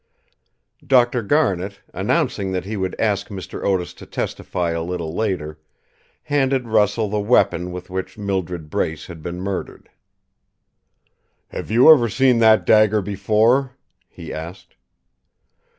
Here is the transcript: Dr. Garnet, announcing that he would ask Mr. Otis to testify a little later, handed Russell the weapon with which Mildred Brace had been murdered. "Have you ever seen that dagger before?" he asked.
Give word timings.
Dr. 0.83 1.21
Garnet, 1.21 1.79
announcing 1.93 2.53
that 2.53 2.65
he 2.65 2.75
would 2.75 2.99
ask 2.99 3.27
Mr. 3.27 3.63
Otis 3.63 3.93
to 3.93 4.07
testify 4.07 4.71
a 4.71 4.81
little 4.81 5.13
later, 5.13 5.59
handed 6.23 6.67
Russell 6.67 7.07
the 7.07 7.19
weapon 7.19 7.71
with 7.71 7.91
which 7.91 8.17
Mildred 8.17 8.71
Brace 8.71 9.05
had 9.05 9.21
been 9.21 9.39
murdered. 9.39 9.91
"Have 11.49 11.69
you 11.69 11.87
ever 11.93 12.09
seen 12.09 12.39
that 12.39 12.65
dagger 12.65 13.03
before?" 13.03 13.77
he 14.09 14.33
asked. 14.33 14.75